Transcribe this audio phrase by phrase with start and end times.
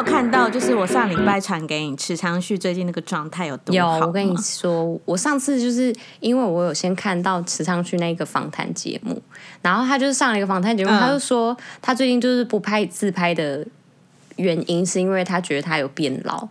[0.00, 3.98] 有看到，就是我上礼拜传给你池昌旭最近那个状态有多好？
[3.98, 9.22] 有，我跟你说，我上次就是因为我有先看到池昌旭那个访谈节目，
[9.60, 13.66] 然后他就是上了一个访谈节目，嗯、他就说他最近就是不拍自拍的
[14.36, 16.48] 原因是因为他觉得他有变老。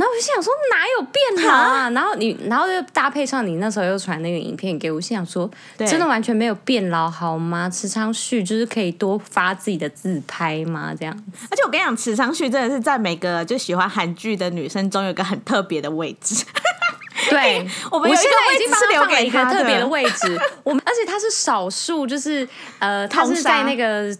[0.00, 1.90] 然后我就想说哪有变老啊？
[1.90, 7.68] 然后你，然后又搭配上你那时候又传那个影片给我，心想说真的完全没有变老好吗？
[7.68, 10.94] 池昌旭就是可以多发自己的自拍吗？
[10.98, 11.14] 这样。
[11.50, 16.42] 而且我跟你讲，池昌旭真的是在每个就喜欢韩剧的女生中有个很特别的位置。
[17.28, 20.40] 对，我们有一个位置是留给一个特别的位置。
[20.62, 24.16] 我们而且他是少数，就是呃，他是在那个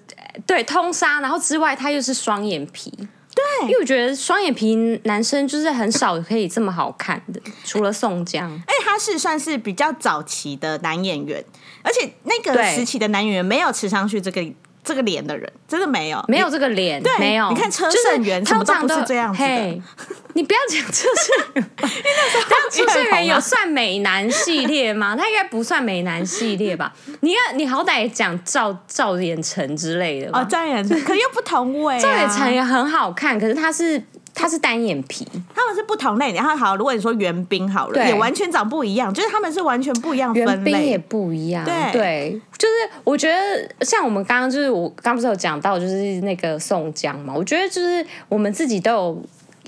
[0.47, 2.93] 对通杀，然后之外他又是双眼皮。
[3.35, 8.51] 对，因为我觉得双眼皮男生就是很少可以这么好看的， 除了宋江。
[8.67, 11.43] 哎，他是算是比较早期的男演员，
[11.83, 14.45] 而且那个时期的男演员没有吃上去这个
[14.83, 17.49] 这个脸的人，真的没有，没有这个脸，对，没有。
[17.51, 19.83] 你看车胜元他们都不是这样子的。
[20.35, 25.15] 你不要讲车胜元， 因为那时候车胜元有算美男系列吗？
[25.19, 26.93] 他应该不算美男系列吧？
[27.21, 30.41] 你要你好歹讲赵赵寅成之类的吧？
[30.41, 31.99] 哦，赵寅成，可又不同位。
[32.01, 34.01] 赵寅成也很好看，可是他是
[34.35, 36.33] 他是单眼皮，他们是不同类。
[36.33, 41.65] 然后好，如果你说元彬好了，也完全长不一样，就是他们是完全不一样分类，也不一样。
[41.65, 49.23] 对对，就是我觉得像我们刚刚就是我刚不是有讲到就是那个宋江嘛，我觉得就是我们自己都有。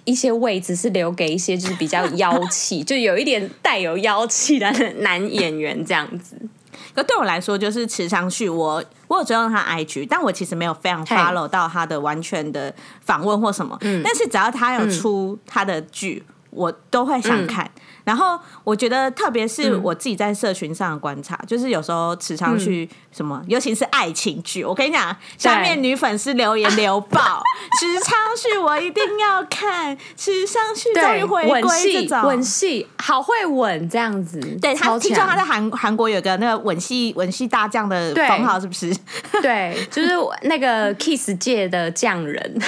[0.05, 6.37] 一些位置是留给一些就是比较妖气，就有一点带有妖气的男演员这样子。
[6.95, 13.79] 可对我来说，就是池昌旭，我我有追踪他 IG，但我其实没有非常 follow 到他的完全的访问或什么。
[13.81, 17.65] 嗯，但是只要他有出他的剧，嗯，我都会想看。
[17.65, 27.41] 嗯然后我觉得，特别是我自己在社群上的观察，嗯、就是有时候池昌旭什么，尤其是爱情剧，我跟你讲，下面女粉丝留言 留爆，
[27.79, 34.41] 池昌旭我一定要看，池昌旭终于回归这种吻戏，好会吻这样子。
[34.61, 38.93] 对，他听说他在韩韩国有个那个吻戏吻戏大将的封号，是不是？
[39.41, 40.09] 对，就是
[40.43, 42.53] 那个 Kiss 界的匠人。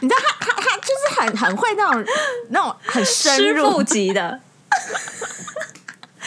[0.00, 0.35] 你知道他
[1.16, 2.04] 很很会那种
[2.50, 4.40] 那种很深入级的。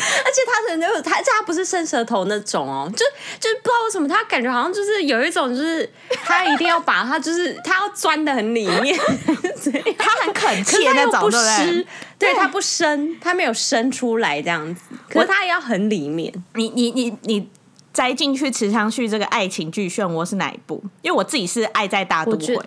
[0.02, 3.06] 而且他人就他，他不是伸舌头那种哦，就
[3.38, 5.92] 就不知道为什么，他感觉好像就是有一种，就是
[6.24, 8.98] 他一定要把他就是他要钻的很里面，
[9.98, 11.88] 他很恳切那种，对不对？
[12.18, 16.34] 对，他不伸，他没有伸出来这样子，可是他也要很里面。
[16.54, 17.50] 你你你你
[17.92, 20.82] 栽进去池昌旭这个爱情剧漩涡是哪一部？
[21.02, 22.58] 因为我自己是爱在大都会。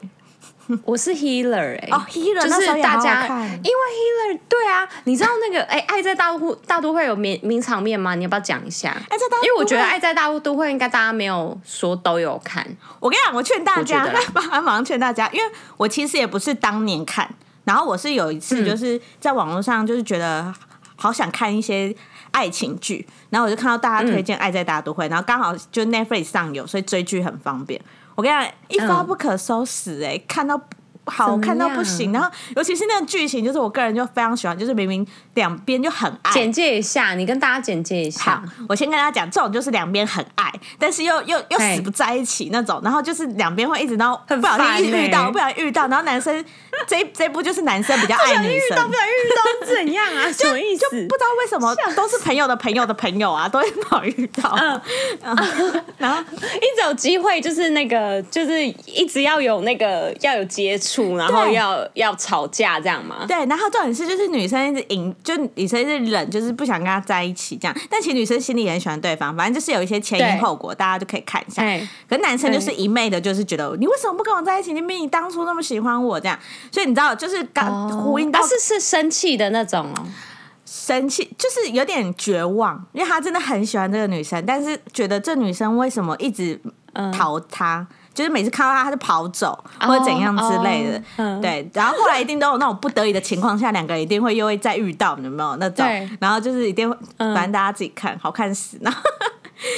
[0.84, 8.15] 我是 Healer 哎、欸，哦、oh,，Healer 就是大家，因为 Healer 对啊，你知道那个哎、欸，爱在大都大都会有名名场面吗？
[8.15, 8.91] 你要不要讲一下？
[9.09, 12.66] 爱在大因为我觉得爱在大都会应该大家没有说都有看。
[13.00, 17.28] 我跟你讲，我劝大家， 马上劝大家，因为我其实也不是当年看，
[17.65, 20.53] 然后我是有一次就是在网络上就是觉得
[20.97, 21.94] 好想看一些
[22.31, 27.81] 爱情剧，然后我就看到大家推荐爱在大都会，然后刚好就 Netflix 上有，所以追剧很方便。
[28.14, 30.60] 我跟你讲，一发不可收拾哎、看到
[31.04, 36.32] 好看到不行，然后尤其是那个剧情，就是我个人就非常喜欢，就是明明两边就很爱。
[36.32, 38.36] 简介一下，你跟大家简介一下。
[38.36, 46.44] 好，我先跟大家讲，这种就是两边很爱，但是又又又死不在一起那种，然后就是两边会一直然后不小心遇到，不小心遇到，然后男生
[46.86, 50.30] 这这部就是男生比较爱女生，不小心遇到，不小心遇到怎样啊？
[50.32, 50.82] 什么意思？
[50.82, 54.56] 就不知道为什么都是朋友的朋友的朋友啊，都会不好遇到。
[54.56, 54.80] 嗯，
[55.24, 60.91] 嗯然后 一直有机会，就是那个就是一直要有那个要有接触。
[61.16, 63.25] 然后要要吵架这样吗？
[63.26, 67.76] 对，然后重点是就是女生一直隐，就女生一直忍，就是不想跟他在一起这样。
[67.91, 71.62] 但其实女生心里也很喜欢对方，反正就是有一些前因后果，大家就可以看一下。
[72.08, 74.72] 可是男生就是一昧的，就是觉得你为什么不跟我在一起？
[74.72, 76.38] 你比你当初那么喜欢我这样。
[76.70, 80.06] 所以你知道，就是刚呼应到，他是是生气的那种哦，
[80.64, 86.60] 生气就是有点绝望，因为他真的很喜欢这个女生，但是觉得这女生为什么一直
[87.12, 87.78] 逃他？
[87.78, 91.70] 嗯就是每次看到他，他就跑走或者怎样之类的，oh, oh, 对。
[91.72, 95.86] 然后后来一定都有那种不得已的情况下，两个人一定会又会再遇到，有没有那种？
[96.20, 99.00] 然后就是一定会，反正大家自己看，好看死，然后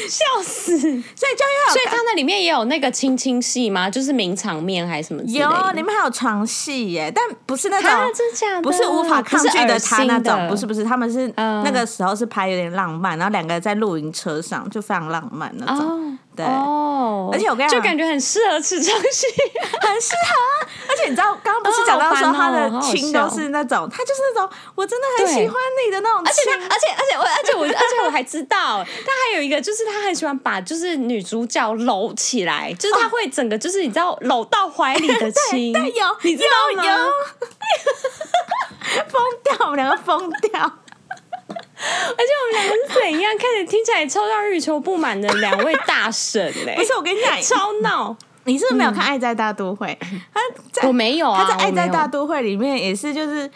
[0.09, 0.79] 笑死。
[0.81, 3.89] 所以就要所以他那里面也有那个亲亲戏吗？
[3.89, 5.23] 就是名场面还是什么？
[5.25, 15.89] 有，里面还有床戏耶，但不是那种，不是无法抗拒的他那种，不是不是，他们是那个时候是拍有点浪漫，然后两个人在露营车上就非常浪漫那种。
[15.89, 16.01] Oh.
[16.37, 19.27] 对哦，而且我跟你讲，就感觉很适合吃东西，
[19.81, 20.67] 很适合。
[20.89, 26.53] 而且你知道，刚刚不是讲到说他的亲都是那种，哦、他就是那种我真的很喜欢你的那种亲。
[26.53, 36.85] 而且他，而且而且我，而且我，而且我还知道， 他还有一个就是他很喜欢把就是女主角搂起来，就是他会整个就是你知道搂到怀里的亲，对，有，你知道吗？
[39.09, 40.71] 疯掉，我们两个疯掉。
[41.85, 43.33] 而且我们两个是怎样？
[43.39, 46.75] 看着听起来超让欲求不满的两位大神嘞！
[46.79, 48.17] 不是我跟你讲，超闹。
[48.45, 49.87] 你是不是没有看《爱在大都会》？
[50.13, 50.41] 嗯、他
[50.71, 51.45] 在我没有啊。
[51.45, 53.51] 他在《爱在大都会》里面也是，就是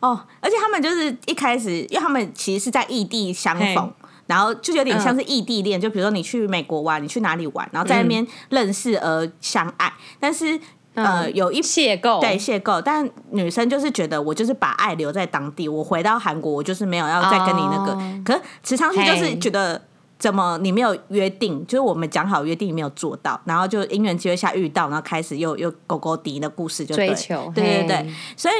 [0.00, 3.92] 哦，而且他们就是一开始，因为他们其实是在异地相逢，
[4.26, 5.78] 然后就有点像是异地恋。
[5.78, 10.60] 嗯、就比如说你去美国玩，你去哪里玩，然后在那边认识而相爱，嗯、但是。
[11.04, 17.92] 呃，嗯、有一邂逅，对邂逅，但女生就是觉得我就是把爱留在当地，我回到韩国，我就是没有要再跟你那个。
[17.92, 19.80] Oh, 可是池昌旭就是觉得，
[20.18, 28.54] 怎么你没有约定，就是我们讲好约定你没有做到，然后就因缘机会下遇到，然后开始又又勾勾敌的故事追求，对对对，所以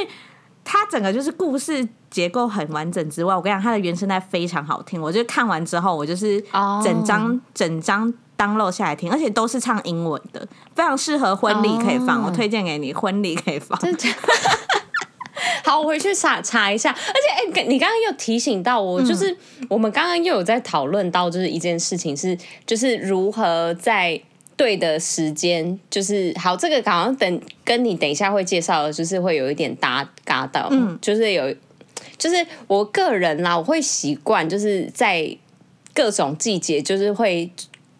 [0.63, 6.43] 他整个就是故事结构很完整之外，我跟你讲，他的原声带非常好听，我就看完之后，我就是
[6.83, 7.39] 整张、oh.
[7.53, 8.13] 整张。
[8.41, 12.23] Download 下来听，而且都是唱英文的，非常适合婚礼可以放。
[12.23, 12.27] Oh.
[12.27, 13.79] 我推荐给你，婚礼可以放。
[15.63, 16.89] 好，我回去查查一下。
[16.89, 22.35] 而且，哎、欸，你刚刚又提醒到我，就是、嗯、我们刚刚又有在讨论到，就是一件事情是，
[22.65, 24.19] 就是如何在
[24.57, 31.55] 对的时间，就是好，这个好像等跟你等一下会介绍的，就是会有一点搭嘎到，嗯，就是有，
[32.17, 35.37] 就是我个人啦，我会习惯就是在
[35.93, 37.51] 各种季节，就是会。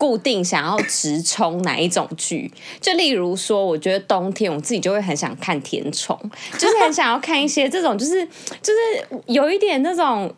[0.01, 2.51] 固定想要直冲哪一种剧？
[2.79, 6.19] 就例如说，我觉得冬天我自己就会很想看甜宠，
[6.57, 8.25] 就是很想要看一些这种，就是
[8.63, 10.33] 就是有一点那种，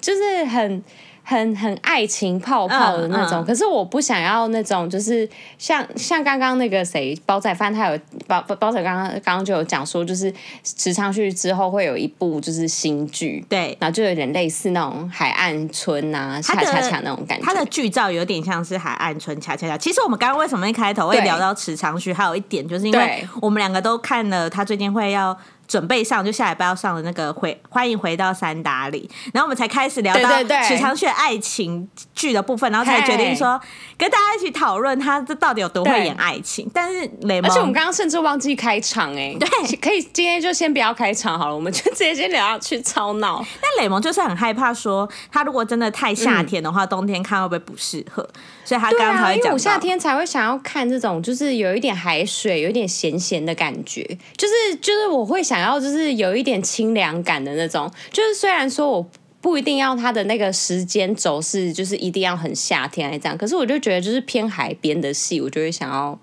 [0.00, 0.84] 就是很。
[1.28, 5.28] 很很爱情泡泡的那种，嗯嗯、可是我不想要那种，就是
[5.58, 10.32] 像像刚刚那个谁，煲仔饭，他有煲煲仔刚刚刚刚就有讲说，就是
[10.64, 17.44] 池昌旭之后会有一部就是新剧，对，然后就有点类似那种海岸村啊，恰恰恰那种感觉。
[17.44, 19.76] 他的剧照有点像是海岸村恰恰恰。
[19.76, 25.38] 其实我们刚刚为什么一开头会聊到池昌旭，还有一点就是因为我们两个都看了他最近会要。
[25.68, 30.30] 准备上就下礼拜要上的那个回欢迎回到三打里，然后我们才开始聊到
[30.62, 33.60] 许昌旭爱情剧的部分，然后才决定说
[33.98, 36.68] 跟大家一起讨论他这到底有多会演爱情。
[36.72, 43.44] 但是雷蒙，而且我们刚刚甚至忘记开场哎、欸，对，可以今天就先不要开场好了，我们就直接先聊下去超闹。
[43.60, 48.26] 但雷蒙就是很害怕说他如果真的太夏天的话，嗯、冬天看会不会不适合，
[48.64, 54.02] 所以他刚刚才会讲、啊、因为我夏天才会想要看这种就是有一点海水，有一点咸咸的感觉，
[54.38, 55.57] 就是就是我会想。
[55.60, 59.10] 然后就是有一点清凉感的那种，就是虽然说我
[59.40, 66.18] 不一定要它的那个时间轴是，就是一定要很夏天来这样，可是我就觉得就是偏海边的戏，我就会想要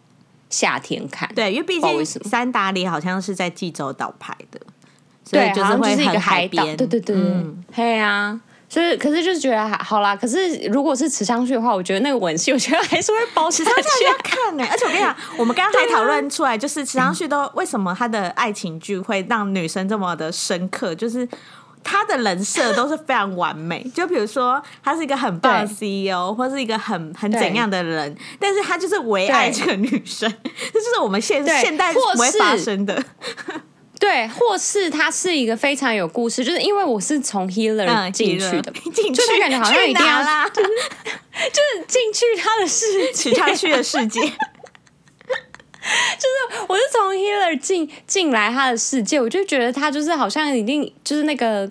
[0.50, 1.30] 夏天看。
[1.36, 4.60] 对，因为毕竟三打里好像是在济州岛拍的，
[5.30, 6.76] 对，就是会是一个海边。
[6.76, 8.40] 对对对，嗯，对啊。
[8.76, 10.14] 所以，可是就是觉得还好啦。
[10.14, 13.64] 可是，如果是池昌旭的话，我觉得那个吻戏，我觉得还是会保持。
[13.64, 21.26] 池昌旭要看呢、欸，而且我跟你讲， 我们刚刚还讨论出来，就是池昌旭都为什么他的爱情剧会让女生这么的深刻，就是
[21.86, 23.82] 他的人设都是非常完美。
[23.96, 33.02] 就比如说，他是一个很棒的 CEO，或是一个很很怎样的人，但是他就是唯爱这个女生， 这就是我们现现代不会发生的。
[34.00, 44.34] 对，或是他是一个非常有故事，就是因为我是从 Healer 进去的， 进去就感觉好像一定要啦，就 是就是进去他的世界，池昌旭的世界，就是
[46.68, 51.70] 我是从 Healer 进进来他的世界，我就觉得他就是好像一定就是那个。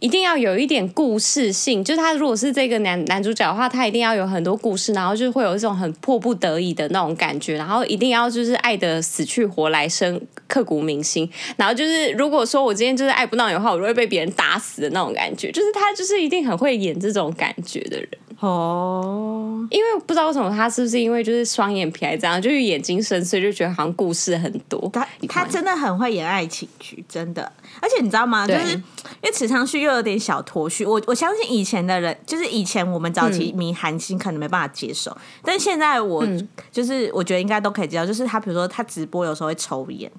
[0.00, 11.28] 一定要有一点故事性，就是他如果是这个男男主角的话，他一定要有很多故事，然后就会有一种很迫不得已的那种感觉，然后一定要就是爱的死去活来生，刻骨铭心。
[11.56, 18.08] 然后就是如果说我今天就是爱不到你的话，我就会被别人打死的那种感觉，就是他就是一定很会演这种感觉的人。
[18.40, 19.68] 哦，oh.
[19.70, 24.90] 因为不知道为什么他是不是因为就是双眼皮还这样，就是眼睛深邃，就觉得好像故事很多。
[24.92, 27.50] 他他真的很会演爱情剧，真的。
[27.80, 28.46] 而且你知道吗？
[28.46, 28.82] 对就是因
[29.22, 30.84] 为池昌旭又有点小脱序。
[30.84, 36.26] 我我相信以前的人，就是以前我们早期迷韩星可能没办法接受，嗯、但现在我
[36.70, 38.06] 就是我觉得应该都可以接受。
[38.06, 40.10] 就是他比如说他直播有时候会抽烟，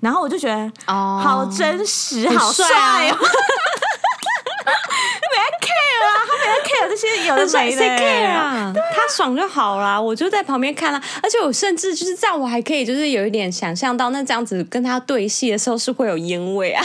[0.00, 0.54] 然后我就觉得
[0.86, 2.66] 哦，好真实，哦、好帅
[3.10, 3.18] 哦。
[5.34, 11.02] 没 care 啊，他没 care 这些有的没的 care 啊，他爽就好啦，我就在旁边看啦。
[11.22, 16.84] 而且我甚至就是这样，我还可以就是有一点想象到，那这样子跟他对戏的时候是会有烟味啊。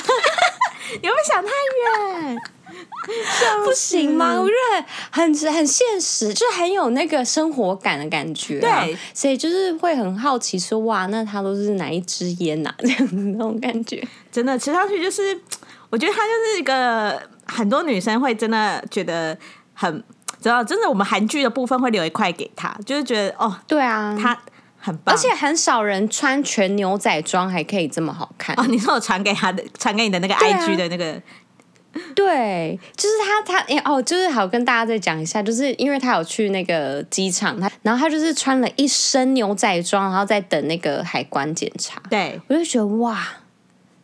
[1.02, 1.52] 你会想太
[2.30, 2.38] 远，
[3.66, 4.40] 不行吗？
[4.40, 8.84] 我觉得很很很现实，就很有那个生活感的感觉、啊。
[8.86, 12.74] 对，所以就是会很好奇说，哇，那他都是哪一支烟呐？
[12.80, 15.40] 这样子那种感觉，真的吃上去就是，
[15.90, 19.38] 我觉得他就是一个很多女生会真的觉得
[19.74, 20.04] 很，
[20.42, 24.38] 知道，真的我们韩剧的部分会留一块给他，就是觉得哦，对啊，他
[24.80, 28.66] 很棒，而且很少人穿全牛仔装还可以这么好看哦。
[28.68, 31.22] 你说我传给他的，传给你的那个 IG 的那个。
[32.16, 42.02] 对，就是他，他哎哦，就是好跟大家再讲一下，就是因为他有去那个机场，他然后他就是穿了一身牛仔装，然后在等那个海关检查。
[42.10, 43.28] 对，我就觉得哇，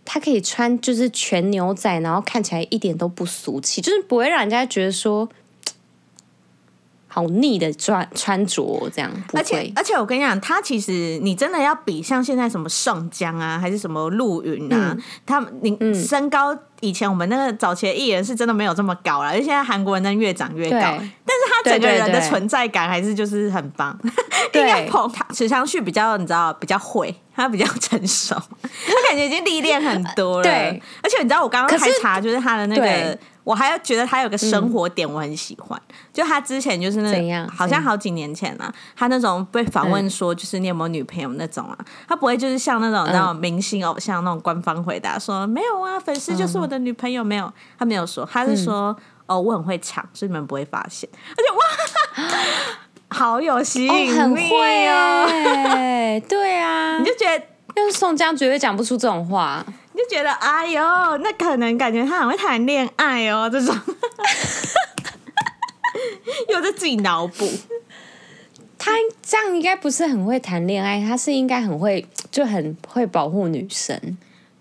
[0.03, 5.29] 他可以穿就是全牛仔，然后看起来一点都不俗气，就是不会让人家觉得说。
[7.15, 23.97] 好腻的穿穿着这样，而且而且我跟你讲，他其实你真的要比像现在什么宋江啊，还是什么陆云啊，嗯、他你身高以前我们那个早期的艺人是真的没有这么高了，而现在韩国人真越长越高，但是他整个人的存在感还是就是很棒。
[24.51, 30.43] 对，应该捧他池昌旭比较你知道比较会，他比较成熟，他感觉已经历练很多了。
[30.51, 33.17] 对，而且你知道我刚刚还查就是他的那个。
[33.45, 52.29] 我还要觉得他有个生活点我很喜欢，嗯、就他之前就是那样，好像好几年前了、啊，他那种被访问说就是你有没有女朋友那种啊，他不会就是像那种那种明星偶像那种官方回答说没有啊，粉丝就是我的女朋友没有，他没有说，他是说、嗯、哦我很会抢，所以你们不会发现，而且哇，
[53.15, 59.63] 好有吸引力、哦，很会哦，对啊， 你就觉得要是宋江绝对讲不出这种话。
[59.95, 60.81] 就觉得哎呦，
[61.17, 63.75] 那可能感觉他很会谈恋爱哦，这种，
[66.49, 67.49] 又在自己脑补。
[68.77, 68.91] 他
[69.23, 73.99] 这样应该不是很会谈恋爱，他是应该很会，就很会保护女生，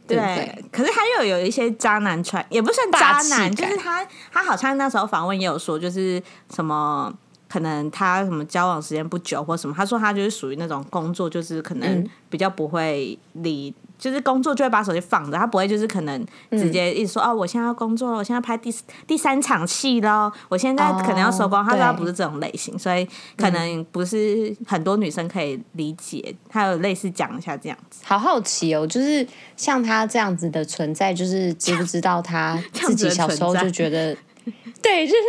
[0.06, 0.64] 对，对，对。
[0.72, 6.22] 可是他又有一些渣男传，也不算渣男，就是他，他好像那时候访问也有说，就是
[6.54, 7.12] 什么，
[7.48, 13.74] 可能他什么交往时间不久或什么，他说他就是属于那种工作，就是可能比较不会理。
[14.04, 18.70] 就是工作就会把手机放着，他不会就是可能直接一直说、嗯、哦，我现在要工作了，我现在拍第
[19.06, 21.58] 第三场戏了，我现在可能要收工。
[21.58, 26.36] 哦、他说他不是这种类型，所以可能不是很多女生可以理解。
[26.50, 34.14] 他有类似讲一下这样子，好好奇哦，就是像他这样子的存在，就是知不知道他 自己小时候就觉得。
[34.82, 35.22] 对，就是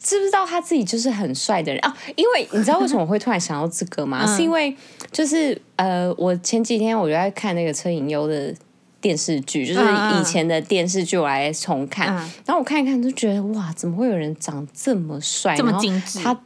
[0.00, 1.96] 知不知道他自己就是很帅的人啊？
[2.16, 4.24] 因为你知道为什么我会突然想到这个吗？
[4.24, 4.74] 嗯、是因为
[5.10, 8.54] 就是呃，我前几天我就在看那个车银优的
[9.00, 16.20] 电视剧，就是以前的电视剧，我来重看，嗯、然后我看一看就觉得哇，怎么会有人长这么帅，这么精致？
[16.20, 16.40] 他。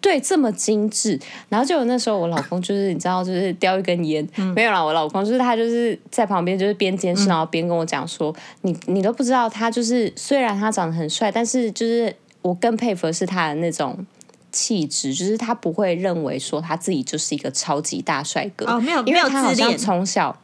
[0.00, 14.06] 对，这么精致，然后就有那时候我老公就是你知道，就是叼一根烟，嗯、没有啦，我老公就是他就是在旁边就是边监视，然后边跟我讲说，嗯、你你都不知道他就是虽然他长得很帅，但是就是我更佩服的是他的那种
[14.52, 20.38] 气质，就是他不会认为说他自己就是一个超级大帅哥哦，没有，因为他好像从小。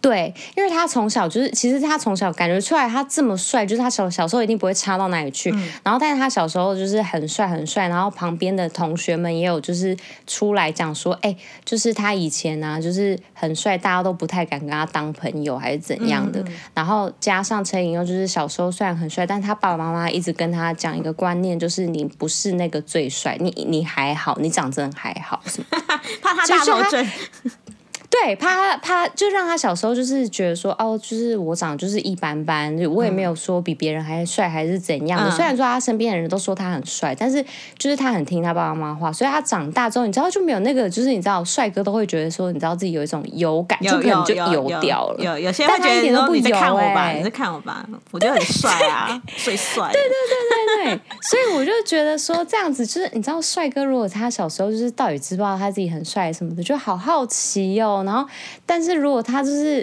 [0.00, 5.50] 对，因为他从小就是，其实他从小感觉出来，他这么帅，就是他小小时候一定不会差到哪里去。
[5.52, 9.96] 嗯、然后，但是他小时候就是很帅很帅，然后旁边的同学们也有就是
[10.26, 16.40] 出来讲说，哎，就是他以前呢、啊，就是很帅，大家都不太敢跟他当朋友，还是怎样的。
[16.40, 25.60] 嗯、然后加上车银优，就是小时候虽然很帅，但他爸爸妈妈一直跟他讲一个观念，就是你不是那个最帅，你你还好，你长真还好，是
[26.20, 27.06] 怕他大头症。
[28.12, 35.30] 对，怕他怕就让他小时候就是觉得说哦，就是我长就是一般般，我也没有说比别人还帅还是怎样的。
[35.30, 37.42] 嗯、虽然说他身边的人都说他很帅，但是
[37.78, 45.24] 就是他很听他爸爸妈妈话，所以他长大之后，你知道就没有那个，就是你知道帅哥都会觉得说，你知道自己有一种油感，就可能就油掉了。
[45.24, 49.88] 有有，些人觉得一点都不油，你在看我吧，你在看我吧，我觉得很帅啊，最帅。
[49.92, 58.01] 对对对对对，所以我就觉得说这样子，就是你知道帅哥如果他小时候就是到底知不知道他自己很帅什么的，就好好奇哦。
[58.04, 58.28] 然后，
[58.64, 59.76] 但是如果他就是，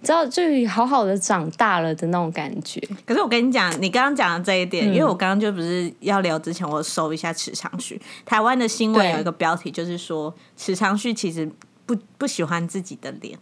[0.00, 2.80] 你知道，就好好的长大了的那种感觉。
[3.06, 8.00] 可是我跟你讲，你刚刚讲的这一点，嗯、因为我刚刚就不是要聊之前，我搜一下池昌旭。
[8.24, 11.50] 台湾的新闻有一个标题，就是说池昌旭其实
[11.86, 13.38] 不不喜欢自己的脸。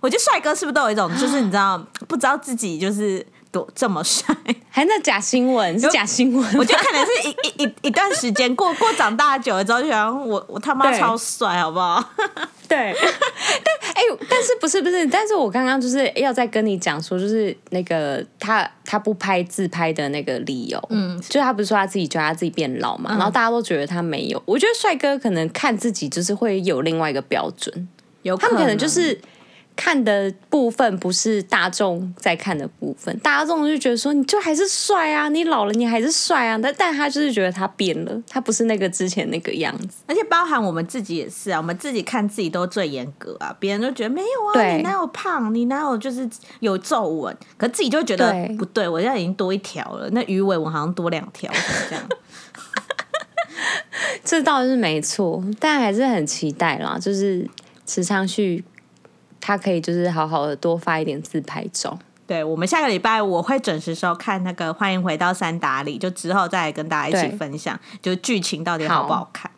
[0.00, 3.26] 我觉得帅哥是不是都有一种，就是你知道，不知道自己就是。
[3.52, 4.34] 多这么帅，
[4.70, 6.58] 还那假新闻是假新闻？
[6.58, 12.02] 我觉得可能是一一一一段时间过过长大久了之后，就想我我他妈超帅，好不好？
[12.66, 15.06] 对， 但哎、欸，但是不是不是？
[15.06, 24.42] 但是我刚刚就是要再跟你讲说，就是那个他他不拍自拍的那个理由，嗯，就他不是说他自己觉得他自己变老嘛，嗯、然后大家都觉得他没有。
[24.46, 27.86] 我觉得帅哥可能看自己就是会有另外一个标准，
[28.22, 29.20] 有他们可能就是。
[29.74, 40.02] 看的部分不是大众在看的部分，大众就觉得说你就还是帅啊，你老了你还是帅啊，但但他就是觉得他变了，他不是那个之前那个样子。
[40.06, 46.28] 而且包含我们自己也是啊，我们自己看自己都最严格啊，别人都觉得没有啊，你哪有胖，你哪有就是
[46.60, 51.50] 有皱纹，可自己就觉得对不对，我现在已经多一条了，那鱼尾纹好像多两条
[51.88, 52.04] 这样。
[54.24, 57.48] 这倒是没错，但还是很期待啦，就是
[57.86, 58.64] 池昌旭。
[59.42, 61.98] 他可以就是好好的多发一点自拍照。
[62.24, 69.50] 对，我们下个礼拜我会准时收看那个《欢迎回到三打里》，就之后再跟大家一起分享，就剧情到底好不好看。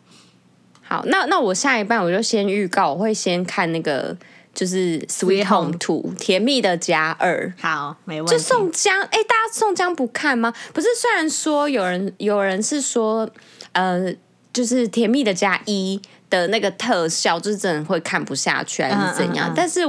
[0.81, 4.17] 好，好，那那我下一半我就先预告，我会先看那个
[4.53, 7.53] 就是《Sweet Home Two》甜蜜的家二。
[7.61, 8.33] 好，没问题。
[8.33, 10.51] 就宋江，哎，大家宋江不看吗？
[10.73, 13.29] 不是，虽然说有人有人是说，
[13.71, 14.13] 呃，
[14.51, 16.01] 就是甜蜜的家一。
[16.29, 19.49] 的那个特效就是真的会看不下去还是怎样？
[19.49, 19.81] 嗯嗯嗯、但是，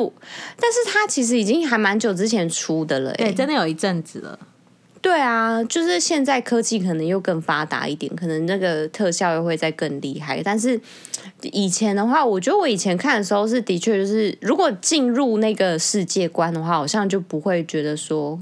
[0.61, 4.39] 但是它其实已经还蛮久之前出的了，对，真的有一阵子了。
[5.03, 10.43] 对啊，就是现在科技可能又更发达一点，可能那个特效又会再更厉害。
[10.43, 10.81] 但是
[11.43, 18.37] 以前的话，我觉得我以前看的时候是的确就是，如果进入那个世界观的话，好像就不会觉得说，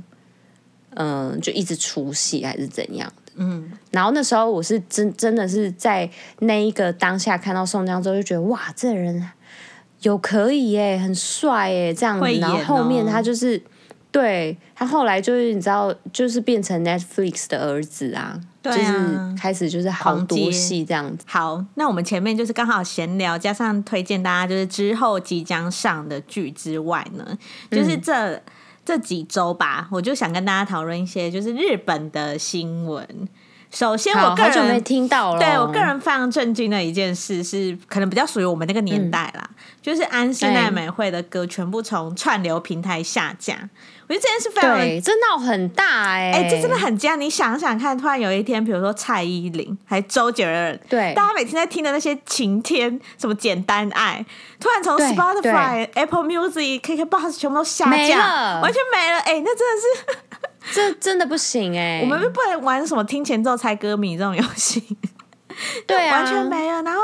[0.94, 3.12] 嗯、呃，就一直出戏还是怎样。
[3.36, 6.08] 嗯，然后那时候我是真真的是在
[6.40, 9.30] 那一个当下看到宋江之后，就觉得哇，这人
[10.00, 12.24] 有可以耶，很帅耶，这样子。
[12.24, 13.60] 哦、然后后面他就是
[14.10, 21.24] 对他后来就是你知道，就是变成 Netflix 的儿子啊，对啊，就是开始就是好多戏这样子。
[21.26, 27.36] 好，那我们前面就是刚好闲聊，加上推荐大家就是之后即将上的剧之外呢，
[27.70, 28.34] 就是这。
[28.34, 28.42] 嗯
[28.84, 33.28] 这几周吧，我就想跟大家讨论一些就是日本的新闻。
[33.74, 35.40] 首先，我个人好久没听到了。
[35.40, 43.68] 对我个人非常震惊的一件事是，可能比较属于我们那个年代啦，嗯、就是安室奈美惠的歌全部从串流平台下架。
[44.06, 47.18] 我觉得这件事非常对，这闹很大哎、欸，哎、欸，这真的很惊。
[47.18, 54.24] 你想想看，突然有一天，比如说蔡依林，还周杰伦，对，大家每天在听的那些晴天，什么简单爱，
[54.60, 59.18] 突然从 Spotify、Apple Music、KKBox 全部都下架，完全没了。
[59.20, 60.18] 哎、欸，那真的是，
[60.72, 62.02] 这真的不行哎、欸。
[62.02, 64.96] 我们不能玩什么听前奏猜歌迷这种游戏，
[65.86, 66.82] 对啊，完全没有。
[66.82, 67.00] 然后。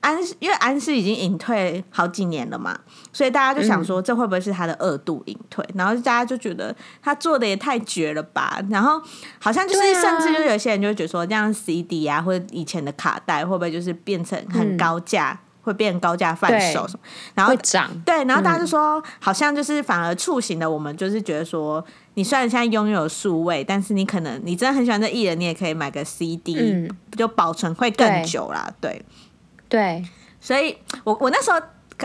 [0.00, 2.78] 安，因为安室已经隐退好几年了嘛，
[3.12, 5.64] 所以大家就想说，这会不会是他的二度隐退？
[5.70, 8.60] 嗯、然后大家就觉得他做的也太绝了吧。
[8.70, 9.02] 然后
[9.40, 17.00] 好像就是，甚至就有些人就会觉得说，这样 CD 啊，或者以前的卡带，会不会就是变成很高价，嗯、会变高价贩售什么？
[17.34, 28.68] 然后涨对，然后大家就说，嗯、好像就是反而促醒了我们，就是觉得说，你虽然现在拥有数位，但是你可能你真的很喜欢这艺人，你也可以买个 CD，、嗯、就保存会更久啦。
[28.80, 28.90] 对。
[28.90, 30.04] 对对，
[30.40, 31.60] 所以我我那时候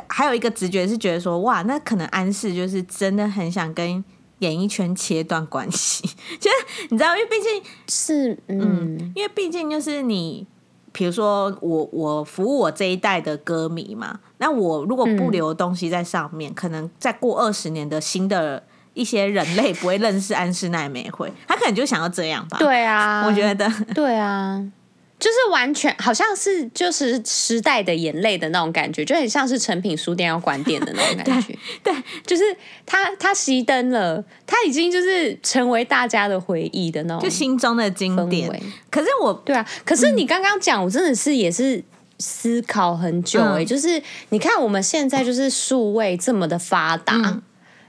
[0.10, 4.04] 还有一个直觉是觉得说，哇，那可能安室就是真的很想跟
[4.40, 6.06] 演艺圈切断关系，
[6.42, 10.46] 就是你知道，因为毕竟是嗯，嗯，因为毕竟就是你，
[10.94, 22.58] 比如说我我服务我这一代的歌迷嘛，那我如果不留东西在上面，嗯、可能再过二十年的新的一些人类不会认识安室奈美惠，他可能就想要这样吧？
[22.60, 24.64] 对啊，我觉得 对啊。
[25.24, 31.58] 就是完全好像是就是时代的眼泪的那种感觉，就很像是成品书店要关店的那种感觉。
[31.82, 32.44] 对，对就是
[32.86, 38.52] 他他熄灯了，他已经就是成为大家的回忆的那种，就心中的经典。
[38.92, 41.82] 可是我对啊，可是你刚刚讲，我真的是也是
[42.20, 47.42] 思考很久哎、欸，嗯、就是你看我们现在就是数位这么的发达，嗯、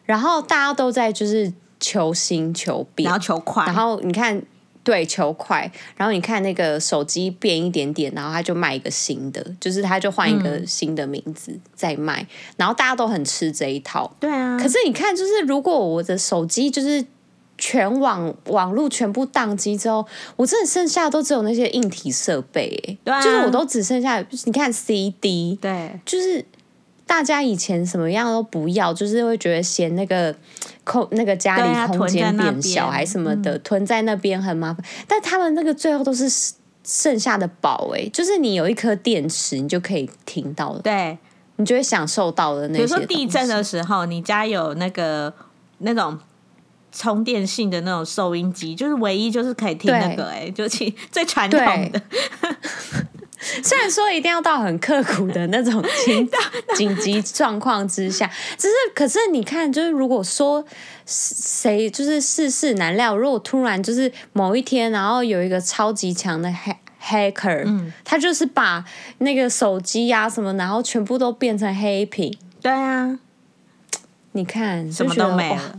[0.04, 4.40] 然后大家都在就是求新求变，然后求快，然后你看。
[4.84, 12.26] 对，求快，然后你看那个手机变一点点，然后他就卖一个新的，就是他就换一个新的名字再卖，嗯、
[12.58, 14.14] 然后大家都很吃这一套。
[14.20, 14.58] 对啊。
[14.60, 17.04] 可是你看，就是如果我的手机就是
[17.56, 26.44] 全网网络全部宕机之后，我真的剩下都只有那些硬体设备，对啊、就是我都只剩下，你看 CD，对，就是。
[27.06, 30.34] 大家以前什么样都不要，就是会觉得嫌那个
[30.84, 34.84] 空那个家里空间变小，还什么的，囤在那边很麻烦。
[34.84, 36.26] 嗯、但他们那个最后都是
[36.84, 41.18] 剩下的宝哎，就是你有一颗电池，你就可以听到了，对，
[41.56, 42.78] 你就会享受到的那些。
[42.78, 45.32] 比如说地震的时候，你家有那个
[45.78, 46.18] 那种
[46.92, 52.00] 充电性的那种收音机，就是唯一就是可以听那个哎，对就是 最传统的。
[53.62, 56.28] 虽然说一定要到很刻苦的那种紧
[56.74, 60.64] 紧急状况之下，只是可是你看，就是如果说
[61.06, 68.84] 谁就是世事难料，如果突然就是某一天，然后有一个超级强的黑 hacker，嗯，他就是把
[69.18, 72.36] 那个手机呀、啊、什么，然后全部都变成黑屏。
[72.62, 73.18] 对啊，
[74.32, 75.78] 你看什么都没了。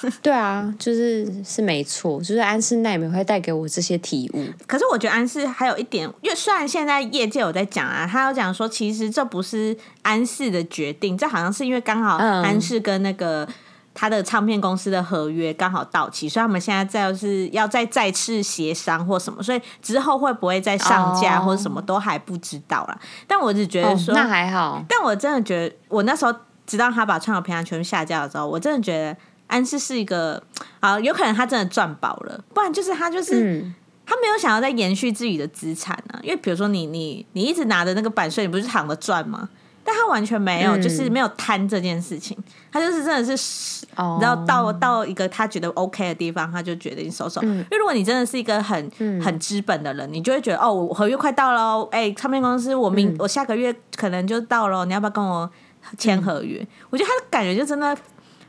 [0.22, 4.44] 对啊，就是是没错，就是安室奈美会带给我这些体悟。
[4.66, 13.48] 可是我觉得安室还有一点，因为虽然现在业界有在讲啊，他有讲说其实这不是安室的决定，这好像是因为刚好安室跟那个
[13.94, 22.98] 他的唱片公司的合约刚好到期，所以他们现在再是要再再次协商或什么，所以之后会不会再上架或者什么都还不知道啦。
[23.26, 26.34] 但我只觉得说、哦、那还好，但我真的觉得我那时候
[26.66, 29.16] 直到他把《创口平安》全部下架的时候，我真的觉得。
[29.46, 30.42] 安室是一个
[30.80, 36.20] 啊，有可能他真的赚饱了，不然就是他就是、嗯、他没有想要再延续自己的资产呢、啊。
[36.22, 39.48] 因为比如说你你你一直拿着那个版税，你不是躺着赚吗？
[39.88, 42.36] 但他完全没有，嗯、就是没有贪这件事情。
[42.72, 47.40] 他就是真的是，哦、你知道到到一个他觉得 OK 的地方，他就决定收手。
[47.44, 55.48] 嗯、因为如果你真的是一个很、嗯、很资本的人，你就会觉得哦，我合约快到了，哎、欸，唱片公司我明、嗯、我下个月可能就到了，你要不要跟我
[55.96, 56.58] 签合约？
[56.60, 57.96] 嗯、我觉得他的感觉就真的。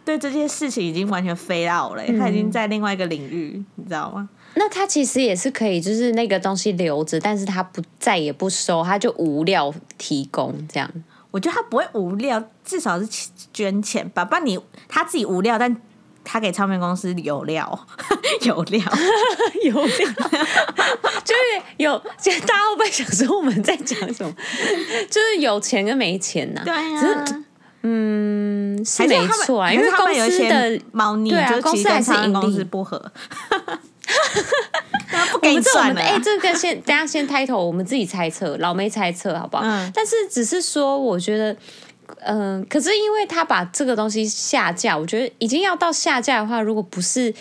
[0.07, 4.29] 对这件事情已经完全飞到了，他已经在另外一个领域，嗯、你知道吗？
[4.55, 10.89] 那他其实也是可以，就是那个东西留着，但是他不再也不收，他就无料提供这样。
[11.29, 14.23] 我觉得他不会无料，至少是捐钱吧。
[14.23, 15.75] 不然你他自己无料，但
[16.23, 17.87] 他给唱片公司 有料，
[18.43, 18.81] 有料，
[19.65, 20.13] 有料，
[21.25, 21.97] 就是有。
[21.99, 24.33] 大家会不会想说我们在讲什么？
[25.11, 26.63] 就是有钱跟没钱呐、啊？
[26.63, 27.43] 对呀、啊。
[27.89, 32.99] 嗯，是没错啊，因为公司的猫腻，对啊，公司还是公司不合，
[35.31, 36.01] 不给你算了。
[36.01, 39.63] 哎，这个先，等下先 title，我们自己猜测，老妹猜测好不好？
[39.63, 41.55] 嗯、但是只是说，我觉得，
[42.25, 47.33] 嗯、呃，可是因为他把这个东西下架，我觉得已经要到下架的话，如果不是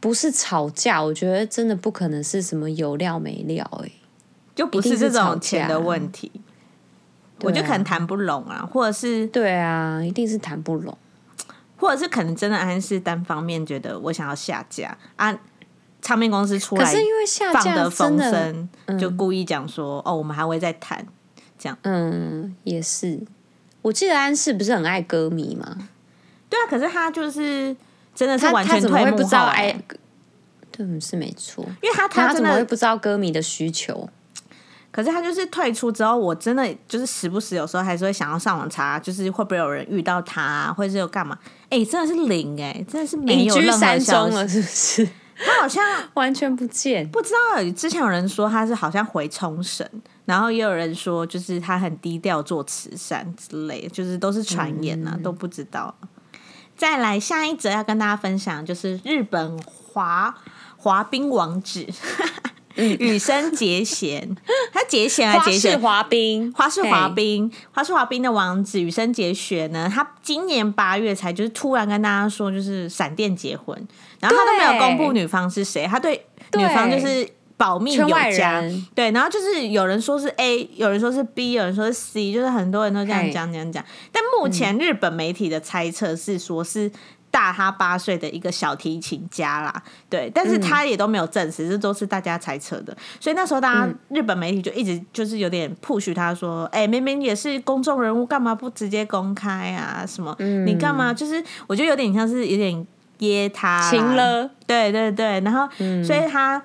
[0.00, 3.92] 不是吵架，我觉得真的不可能是什么有料没料、欸，哎，
[4.54, 6.32] 就不是这种钱的问题。
[7.44, 10.96] 我就可能谈不拢啊，或者是对啊，一定是谈不拢，
[11.76, 14.96] 或者是可能真的安室单方面觉得我想要下架。
[15.16, 15.36] 啊，
[16.02, 21.06] 唱片公司出来，可是因为下架的风声，就故意讲说、嗯、哦，我们还会再谈，
[21.58, 23.20] 这样，嗯，也是。
[23.82, 25.88] 我记得安室不是很爱歌迷吗？
[26.48, 27.74] 对啊，可是他就是
[28.14, 29.82] 真的是完全退幕后、欸、他他怎么会不知道爱，
[30.70, 34.08] 对，是没错，因为他他，他怎么会不知道歌迷的需求？
[34.94, 41.36] 可是他就是退出之后，我真的就是时不时有时候还是会想要上网查，就是会不会有人遇到他、啊，或者是有干嘛？
[41.64, 45.08] 哎、欸，真的是零哎、欸，真的是没有任何消息了， 是不是？
[45.36, 45.82] 他好像
[46.14, 47.60] 完全不见，不知道。
[47.72, 49.84] 之前有人说他是好像回冲绳，
[50.26, 55.92] 然后也有人说就是他很低调做慈善之类，就是都是传言呐、啊，嗯、都不知道。
[56.76, 60.32] 再来下一则要跟大家分享，就是日本滑
[60.76, 61.84] 滑冰王子。
[62.76, 64.36] 羽生结弦，
[64.72, 65.80] 他结弦还是结弦？
[65.80, 69.90] 滑冰，花式滑冰，花式滑冰的王子羽生结弦呢？
[69.92, 73.76] 他今年八月才就是突然跟大家说，就是闪电结婚，
[74.20, 78.62] 然后他都没有公布女方是谁，他对女方就是保密有加。
[78.94, 83.84] 对，然后就是有人说是 A，有人说是 B，有人说是 C，就是很多人都这样讲讲讲。
[84.10, 86.90] 但目前日本媒体的猜测是说是。
[87.34, 92.96] 大他八岁的一个小提琴家啦，对，但是他也都没有证实，这都是大家猜测的。
[93.18, 100.06] 所以那时候，大家日本媒体就一直就是有点 push 他说：“哎，明明也是公众人物，干嘛不直接公开啊？
[100.06, 100.32] 什么？
[100.64, 101.12] 你干嘛？
[101.12, 102.86] 就是我觉得有点像是有点
[103.18, 104.48] 噎他，情了。
[104.64, 105.68] 对对对，然后
[106.04, 106.62] 所以他，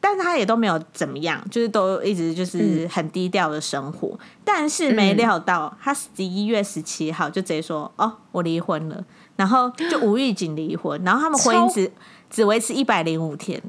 [0.00, 4.16] 但是他也都没有怎么样，就是都一直就是很低调的生活。
[4.44, 9.04] 但是没料到，他十一月十七号就直接说：哦，我离婚了。”
[9.42, 11.90] 然后就无预警离婚，然后他们婚姻只
[12.30, 13.60] 只维持一百零五天，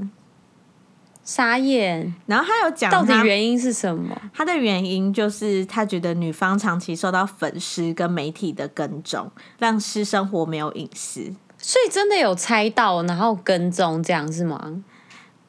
[1.24, 2.14] 傻眼。
[2.28, 4.16] 然后他有讲到底原因是什么？
[4.32, 11.34] 他的原因就是他觉得女方长期受到粉丝跟媒体的跟踪，让私生活没有隐私。
[11.58, 14.84] 所以真的有猜到，然后跟踪这样是吗？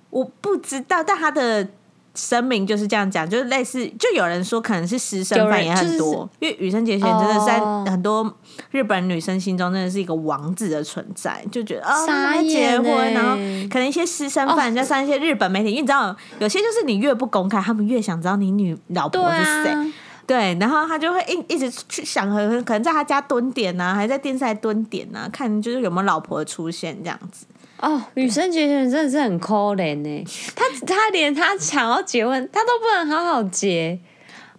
[0.09, 1.69] 我不知道，但他的。
[2.14, 7.59] 声明就是这样讲，就是类似，就有人说可能是私生饭也很多，就是、因为羽生结弦真的是在
[7.90, 8.33] 很多
[8.70, 13.35] 日本女生心中真的是一个王子的存在，就觉得啊，他、哦、结婚，然后
[13.68, 19.92] 可能一些私生饭，加上一些日本媒体，因为你知道有些就是你越不公开，他们越想知道你女老婆是谁，
[20.27, 22.29] 对，然后他就会一一直去想，
[22.64, 27.44] 可能在他家蹲点啊，还在电视台蹲点啊，看就是有没有老婆出现这样子。
[27.81, 30.25] 哦，羽生结弦真的是很可怜呢。
[30.55, 33.99] 他他连他想要结婚，他都不能好好结。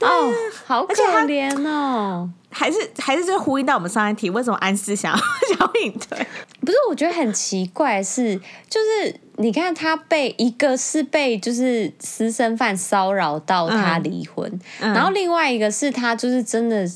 [0.02, 0.32] 哦，
[0.66, 2.30] 好可怜哦。
[2.50, 5.18] 还是还是这呼应到我们上一题，为什么安思想要
[5.50, 6.26] 想要隐退？
[6.62, 14.50] 不是，我觉得很奇怪是，是就是你看他被一个是被就是私生饭骚扰到他离婚，
[14.80, 16.90] 嗯嗯、然后另外一个是他就是真的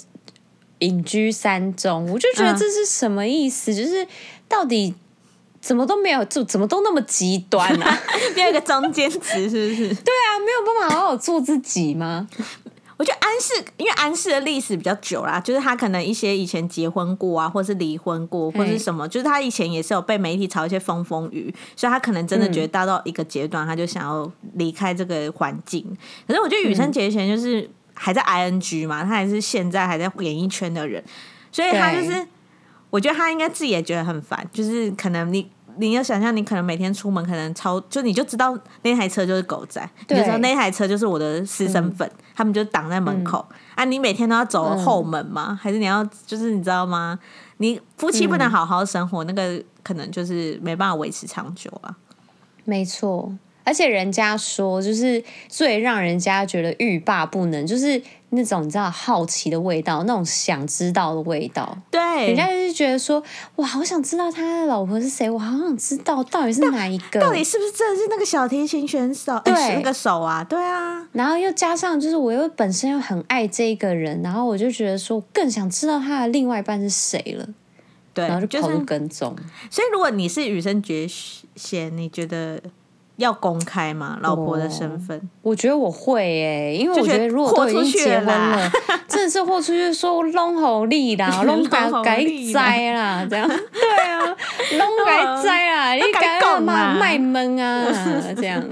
[0.80, 3.74] 隐居山中，我就觉得这是什么意思？
[3.74, 4.08] 嗯、就是
[4.48, 4.96] 到底
[5.62, 8.00] 怎么都没有，做怎么都那么极端啊？
[8.36, 9.88] 没有一个中间值，是不是？
[9.96, 12.28] 对啊，没有办法好好做自己吗？
[12.98, 25.86] 我觉得安室，因为安室的历史比较久啦，就是他可能一些以前结婚过啊，或是离婚过，或是什么，就是他以前也是有被媒体炒一些风风雨，所以他可能真的觉得到到一个阶段，他就想要离开这个环境。
[25.90, 31.02] 嗯、可是我觉得羽生结弦就是还在 ing 嘛，他还是现在还在演艺圈的人，
[31.54, 32.28] 所以他就是，
[32.90, 35.50] 我觉得他应该自己也觉得很烦，就是可能你。
[35.78, 43.86] 你要想象，你可能每天出门，可能超就你就知道那台车就是狗仔，你就知道那台车就是我的私生粉，嗯、他们就挡在门口、嗯、啊。
[43.86, 45.46] 你每天都要走后门吗？
[45.52, 47.18] 嗯、还是你要就是你知道吗？
[47.60, 51.96] 你夫妻不能好好生活，嗯、那个可能就是没办法维持长久啊。
[52.66, 53.32] 没错。
[53.64, 61.78] 而且人家说，就是最让人家觉得欲罢不能，就是那种你知道好奇的味道，那种想知道的味道。
[61.90, 63.24] 对，人家就是觉得说，
[63.56, 69.40] 哇，好想知道他的老婆是谁，我好想知道到底是哪一个，到底是不是真的是那个小提琴选手？
[69.44, 71.08] 对，那个手啊，对啊。
[71.12, 77.48] 然后又加上，就是我又本身又很爱这一个人，然后我就觉得说，更想知道他的另外一半是谁了。
[78.14, 79.36] 对，然后就跑去跟踪。
[79.72, 81.08] 所以，如果你是羽生结
[81.56, 82.62] 弦，你觉得？
[83.20, 84.18] 要公开吗？
[84.22, 85.20] 老婆的身份？
[85.42, 88.72] 我，我觉得我会诶，因为我觉得如果都已经结婚了，
[89.08, 94.26] 真的是豁出去说弄好利啦， 弄改改栽啦，这样 对啊，
[94.78, 97.86] 弄改栽啦，你改干嘛卖萌啊？
[98.36, 98.64] 这样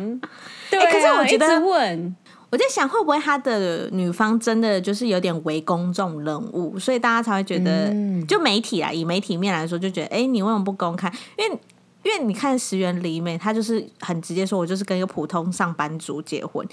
[0.72, 0.92] 对、啊欸。
[0.92, 2.16] 可是我觉得，问
[2.50, 11.12] 我在想，会不会他的女方真的就是有点为公众人物，所以大家才会觉得，嗯、就媒体啊，以媒体面来说，就觉得，哎、欸，你为什么不公开？
[11.38, 11.60] 因为。
[12.08, 16.66] 因为你看石原里美，她就是很直接说，我就是跟一个普通上班族结婚。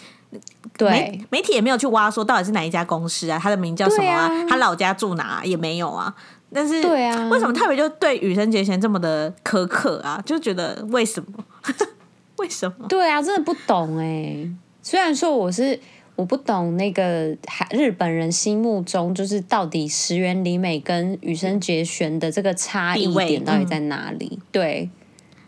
[0.78, 6.14] 对，媒媒体也没有去挖说到底是哪一家公司啊，他的名叫什么啊，啊他老家住哪啊，也没有啊。
[6.52, 10.22] 但是，对啊，为什么特别就对羽生结弦这么的苛刻啊？
[10.24, 11.44] 就觉得为什么？
[12.38, 12.86] 为什么？
[12.88, 14.50] 对啊，真的不懂哎、欸。
[14.82, 15.80] 虽然说我是
[16.14, 17.36] 我不懂那个
[17.70, 24.38] 日本人心目中就是到底石原里美跟羽生结弦的这个差异点到底在哪里？
[24.40, 24.90] 嗯、对。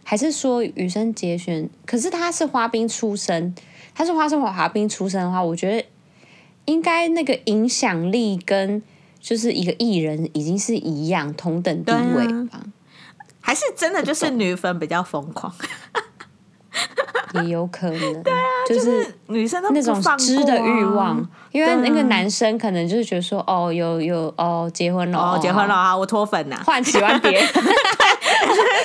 [0.08, 1.68] 还是说羽生结弦？
[1.84, 3.52] 可是他是花冰出身，
[3.92, 5.84] 他是花生滑滑冰出身的话，我觉得
[6.66, 8.80] 应该那个影响力跟
[9.18, 12.60] 就是一个艺人已经是一样同等地位吧？
[13.40, 15.52] 还是真的就是女粉比较疯狂？
[17.34, 18.38] 也有可能，对啊，
[18.68, 27.42] 就是女生都那种知的欲望，因为那个男生可能就是觉得说，哦，有有哦，结婚了，哦，结婚了啊，我脱粉呐，换喜欢别人，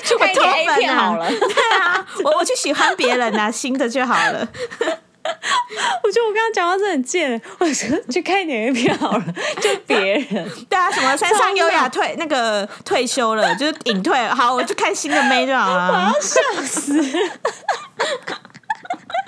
[0.03, 4.47] 去看点 A 片好了， 对啊，我我去喜欢别人呐，新的就好了。
[6.03, 9.23] 我觉得我刚刚讲话是很贱，我说去看一点 A 片好了，
[9.61, 16.99] 就别人，对啊，什么山上优雅退那个退休了，就是隐退，好，我去看新的妹就好了，我要笑死。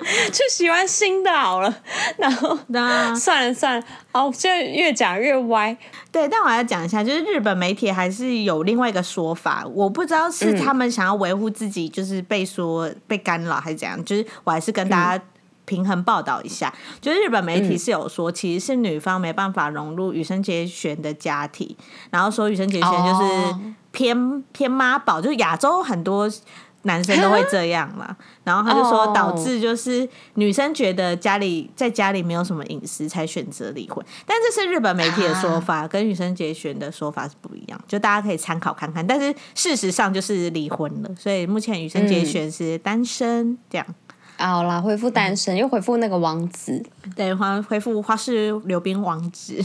[0.30, 1.74] 就喜欢新的好了，
[2.18, 5.76] 然后那算了算了，好，就越讲越歪。
[6.12, 14.04] 对，但我要讲一下，就是日本媒体还是有另外一个说法，我不知道是他们想要维护自己，就是被说被干扰还是怎样。
[14.04, 15.24] 就是我还是跟大家
[15.64, 21.74] 平衡报道一下，嗯、就是日本媒体是有说，其实是女方没办法融入羽生结弦的家庭，
[22.10, 23.56] 然后说羽生结弦就是
[23.90, 26.30] 偏、哦、偏妈宝，就是亚洲很多。
[26.84, 34.04] 男生都会这样嘛， 然后他就说导致就是女生觉得家里在家里没有什么隐私，才选择离婚。
[34.24, 39.06] 但这是日本媒体的说法，跟羽生结弦的说法是不一样，就大家可以参考看看。
[39.06, 43.58] 但是事实上就是离婚了，所以目前羽生结弦是单身。
[43.70, 43.86] 这样，
[44.36, 46.84] 好啦，回复单身，又回复那个王子，
[47.16, 49.62] 对，回回复花式溜冰王子。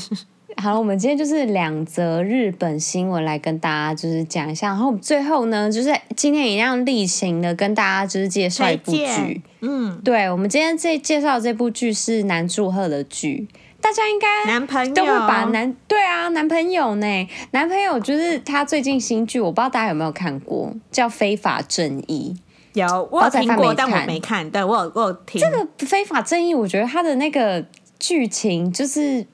[0.58, 9.42] 好了，我们今天就是两则日本新闻来跟大家就是讲一下，然后最后呢，就是今天一样例行的跟大家就是介绍一部剧。
[9.62, 13.48] 嗯，对，我们今天这介绍的这部剧是南柱赫的剧，
[13.80, 22.36] 大家应该男朋友都会把男对啊男朋友呢，男朋友就是他最近新剧，我不知道大家有没有看过，叫《非法正义》。
[22.74, 24.50] 有，我有听过，但我没看。
[24.50, 27.64] 对，我有我有听这个《非法正义》，我觉得他的那个
[27.98, 29.26] 剧情就是。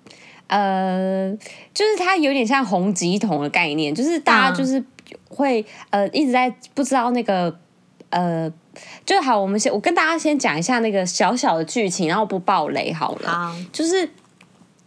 [0.47, 1.35] 呃，
[1.73, 4.83] 就是它有点像洪吉童的概念，就是大家就是
[5.29, 7.57] 会呃一直在不知道那个
[8.09, 8.51] 呃，
[9.05, 13.29] 就好，我们先我跟大家先讲一下那个小小的剧情，然后不爆雷好了。
[13.29, 14.09] 好，就是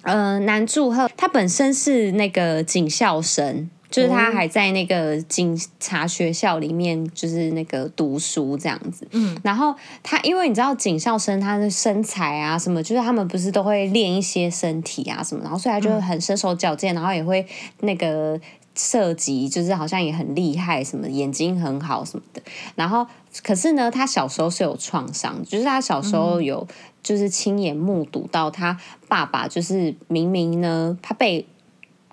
[0.03, 9.09] 呃，男祝贺他本身是那个警校生，就是他还在那个警察学校里面，就是那个读书这样子。
[9.12, 17.46] 嗯，然后他因为你知道警校生他的身材啊什么，就是他们不是都会练一些身体啊什么，然后所以他就很身手矫健，然后也会
[17.81, 18.38] 那个
[18.74, 22.42] 射击，就是好像也很厉害，什么眼睛很好什么的。
[22.74, 23.07] 然后
[23.42, 26.68] 可是呢，他小时候是有创伤，就是他小时候有
[27.03, 31.46] 就是亲眼目睹到他爸爸，就是明明呢他被。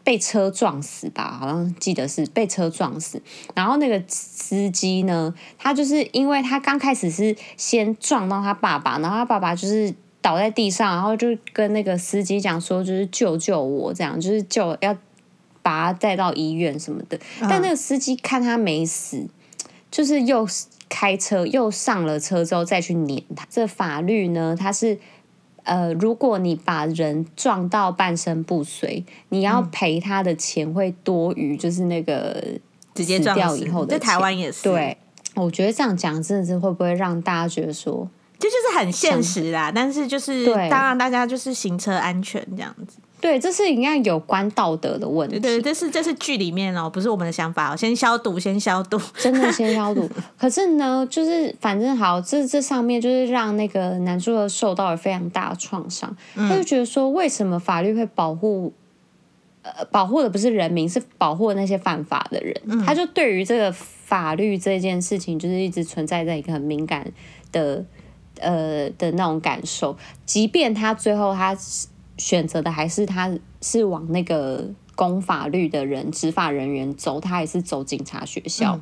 [0.05, 3.19] 被车撞死吧，好像记得是被车撞死。
[3.55, 14.95] 然后那个司机呢，他就是因为他刚开始是先撞到他爸爸，然后他爸爸就是倒在地上，然后就跟那个司机讲说，就是救救我，这样就是救要
[15.63, 17.19] 把他带到医院什么的。
[17.41, 19.27] 但那个司机看他没死，
[19.89, 20.47] 就是又
[20.87, 23.47] 开车又上了车之后再去撵他。
[23.49, 24.99] 这法律呢，他是。
[25.65, 32.41] 呃，如果你把人撞到半身不遂，你要赔他的钱会多于就是那个
[32.93, 33.99] 直接撞掉以后的钱。
[33.99, 34.63] 在台湾也是。
[34.63, 34.97] 对，
[35.33, 39.71] 我觉得这样讲真的是会不会让大家觉得说，这就是很现实啦。
[39.73, 42.97] 但是就是当然大家就是行车安全这样子。
[43.25, 45.39] 对，这是应该有关道德的问题。
[45.39, 47.75] 对，这是这是剧里面哦，不是我们的想法哦。
[47.75, 50.07] 先消毒，先消毒，真的先消毒。
[50.37, 56.15] 可是呢，就是反正好，这这上面就是让那个男主角受到了非常大的创伤。
[56.35, 58.71] 嗯、他就觉得说，为什么法律会保护？
[59.63, 62.55] 呃，保护的不是人民，是保护那些犯法的人。
[62.65, 67.11] 嗯、他就对于这个法律这件事情，就是一直存在在一个很敏感
[67.51, 67.83] 的
[68.39, 69.97] 呃的那种感受。
[70.27, 71.57] 即便他最后他。
[72.17, 78.75] 选择的还是他是往那个公法律的人、执法人员走，他也是走警察学校。
[78.75, 78.81] 嗯、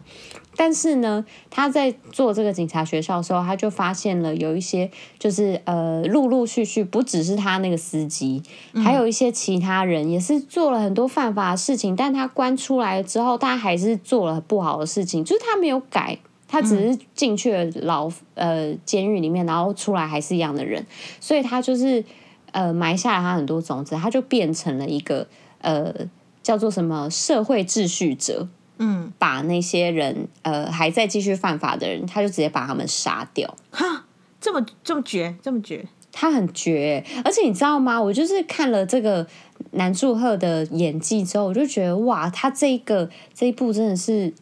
[0.55, 8.43] 但是呢，他在做这个警察学校的时候，他就发现了有一些，就是呃，陆陆续续不只是他那个司机，
[8.73, 11.95] 嗯、还有一些其他人也是做了很多犯法的事情。
[11.95, 20.85] 但他关出来之后，他还是做了不好的事情，就是他没有改，他只是进去了牢呃监狱里面，然后出来还是一样的人，
[21.19, 22.05] 所以他就是。
[22.53, 25.27] 呃，埋下了他很多种子，他就变成了一个
[25.59, 25.93] 呃，
[26.41, 28.47] 叫做什么社会秩序者。
[28.77, 33.55] 嗯，把那些人呃还在继续犯法的人，他就直接把他们杀掉。
[33.69, 34.05] 哈，
[34.41, 37.05] 这么这么绝，这么绝，他很绝。
[37.23, 38.01] 而且你知道吗？
[38.01, 39.27] 我就是看了这个
[39.71, 44.33] 南柱赫的演技之后，我就觉得哇，他这一个这一部真的是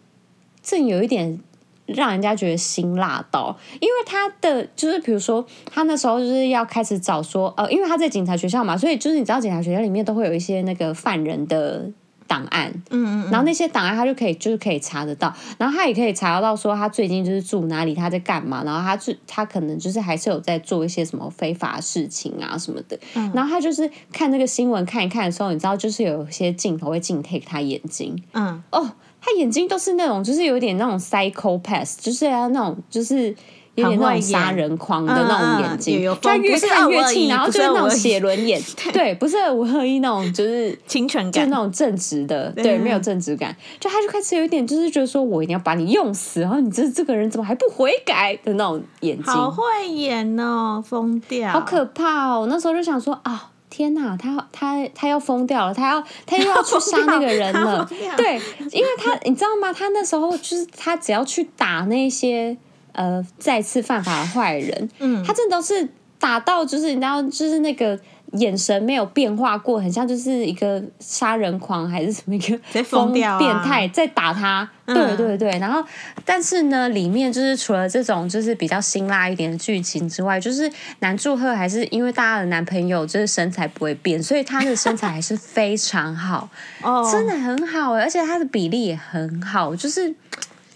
[0.62, 1.40] 正有一点。
[1.86, 11.90] 让人家觉得辛辣到，因为他的就是比如说，他那时候就是要开始找说，呃，因为他在警察学校嘛，所以就是你知道，警察学校里面都会有一些那个犯人的
[12.28, 28.92] 档案，嗯，嗯嗯，然后那些档案他就可以就是可以查得到，然后他也可以查得到说他最近就是住哪里，他在干嘛，然后他就他可能就是还是有在做一些什么非法事情啊什么的，嗯，然后他就是看那个新闻看一看的时候，你知道就是有一些镜头会进 take 他眼睛，嗯，哦。
[29.22, 33.28] 他眼睛都是那种，就是有点那种 psychopath，就是啊，那种就是
[33.76, 36.42] 有点那种杀人狂的那种眼睛，就越看
[36.90, 38.60] 越气，然后就是那种写轮眼，
[38.92, 53.51] 对，不是五合一那种，就是清纯感，就那种正直的，对，没有正直感，就他就开始有一点，就是觉得说我一定要把你用死，然后你这这个人怎么还不悔改的那种眼睛，好会演哦，疯掉，好可怕哦，那时候就想说啊。
[53.72, 58.40] 天呐，他他他要疯掉了，他要他又要去杀那个人了，对，
[58.72, 59.74] 因为他你知道吗？
[59.74, 62.56] 他那时候就是他只要去打那些
[62.92, 68.00] 呃再次犯法的坏人，嗯，他真的都是打到就是你知道就是那个。
[68.32, 73.30] 眼神没有变化过，很像就是一个杀人狂还是什么一个 疯变
[73.64, 74.70] 态在打他。
[74.86, 75.82] 嗯、对对对，然后
[76.26, 86.50] 但是呢，里面就是除了这种就是比较辛辣一点的剧情之外，就是南柱赫还是因为大家的男朋友就是身材不会变，所以他的身材还是非常好，
[86.82, 90.14] 哦，真的很好，而且他的比例也很好，就是。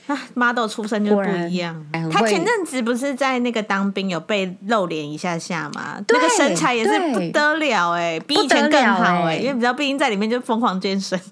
[0.08, 1.86] 啊，model 出身就不一样。
[2.12, 6.00] 他前阵子不是在那个当兵有被露脸一下下嘛？
[6.08, 11.20] 个身材也是不得了哎，比以前更好哎，因为比较毕竟在里面就疯狂健身。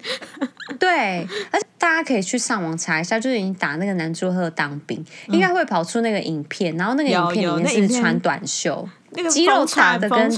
[0.79, 10.29] 对，而且大家可以去上网查一下，就是你打那个男主角当兵，嗯、应该会跑出那个影片，然后那个影片里面是穿短袖，那个肌肉差的跟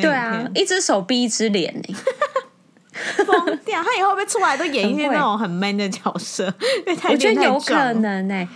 [0.00, 1.80] 对啊，一只手臂一只脸
[3.24, 3.82] 疯掉！
[3.82, 6.50] 他以后会不会出来都演一些那种很 man 的角色？
[6.86, 8.48] 会我觉得有可能呢、欸。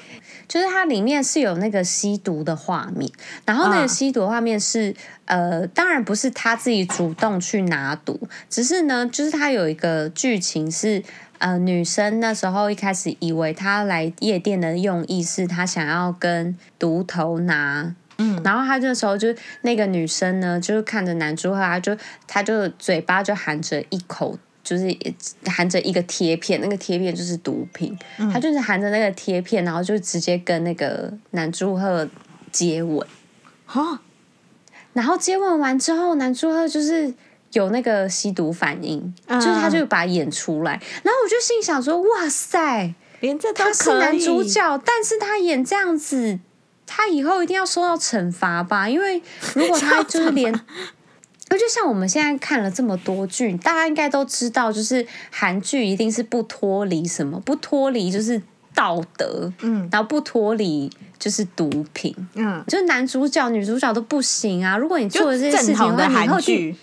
[0.49, 3.09] 就是它里面是有那个吸毒的画面，
[3.45, 4.91] 然后那个吸毒的画面是、
[5.27, 11.05] 嗯、呃，当然不是他自己主动去拿毒，只是呢，就是他有一个剧情是
[11.39, 17.95] 呃，女生那时候一开始以为他来夜店的用意是他想要跟毒头拿。
[18.21, 21.97] 嗯，然后他这时候就那个女生呢，就是看着男主，他就
[22.27, 24.95] 他就嘴巴就含着一口就是
[25.47, 32.07] 含着一个贴片，那个贴片就是毒品，他、嗯、就是含着那个贴片，然后就直接跟那个男祝贺
[32.53, 33.05] 接吻，
[33.65, 34.01] 哈，
[34.93, 37.13] 然后接吻完之后，男祝贺就是
[37.53, 46.39] 有那个吸毒反应，嗯、就是他就把它演出来，然后我就心想说，哇塞，连这他是男主角，但是他演这样子，
[46.93, 48.89] 他以后一定要受到惩罚吧？
[48.89, 49.23] 因为
[49.55, 50.53] 如果他就是连。
[51.53, 58.41] 那就像我们现在看了这么多剧，大家应该都知道，就是韩剧一定是不脱离什么，不脱离就是
[58.73, 60.89] 道德，嗯，然后不脱离
[61.19, 64.77] 就是毒品，嗯，就是男主角、女主角都不行啊。
[64.77, 66.77] 如果你做了这些事情的话，的韩剧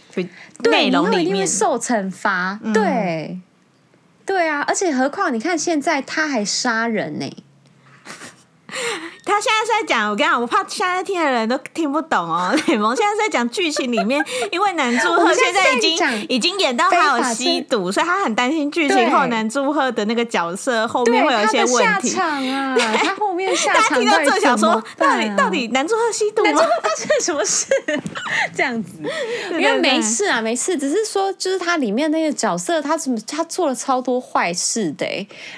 [0.61, 3.39] 对，内容里面一定会受惩罚，嗯、对，
[4.25, 7.37] 对啊，而且何况你看现在他还杀人呢、欸。
[9.27, 12.55] 他现在是在讲，我跟你讲，我怕现在听的人都听不懂哦。
[12.67, 22.09] 雷蒙现在是在讲剧情里面，因为男祝贺现在已经已经演到他有吸毒，所以他很担心剧情后男祝贺的那个角色后面会有一些问题。
[22.09, 26.51] 下场啊， 他后面下场大家听到这想说，到底到底男祝贺吸毒吗？
[26.51, 27.67] 男祝贺发生什么事？
[28.55, 28.91] 这样子，
[29.51, 35.05] 因为没事啊，没事，只是说就是他里面那个角色，他怎么他做了超多坏事的。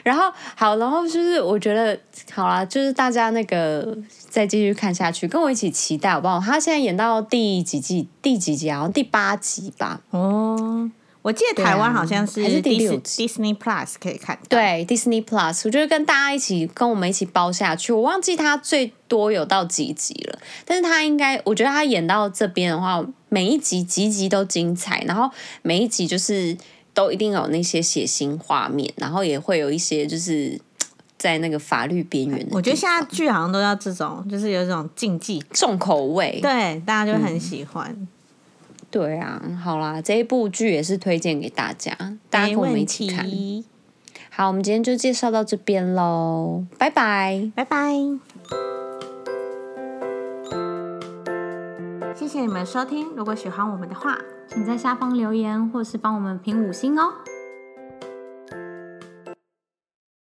[0.03, 1.97] 然后好，然后就是我觉得
[2.33, 3.58] 好啦，就是大家那个。
[3.59, 3.85] 呃，
[4.29, 6.39] 再继续看下去，跟我一起期待好不好？
[6.39, 8.07] 他现在演到第几季？
[8.21, 8.71] 第几集？
[8.71, 10.01] 好像第八集吧。
[10.11, 10.89] 哦，
[11.21, 14.39] 我记得台湾好像是、啊、还是第六集，Disney Plus 可以看。
[14.47, 17.91] 对，Disney Plus，我觉得跟大家一起，跟我们一起包下去。
[17.91, 25.29] 我忘记他最多有到几集了，但是他应该，我觉得他演到这边的话，每一集集集都精彩，然后
[25.61, 26.57] 每一集就是
[26.93, 30.61] 都一定有那些血腥画面，然后也会有一些就是。
[31.19, 37.91] 在那个法律边缘，我觉得现在剧好像都要这种，就是有一种禁忌重口味，对，大家就很喜欢。
[37.91, 38.07] 嗯、
[38.89, 41.93] 对啊，好啦，这一部剧也是推荐给大家，
[42.29, 43.29] 大家跟我们一起看。
[44.29, 47.93] 好，我们今天就介绍到这边喽，拜拜，拜拜。
[52.15, 54.17] 谢谢你们收听，如果喜欢我们的话，
[54.47, 57.11] 请在下方留言或是帮我们评五星哦。